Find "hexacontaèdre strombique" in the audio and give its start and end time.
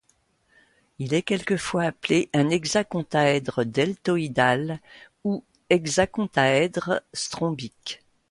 5.69-8.03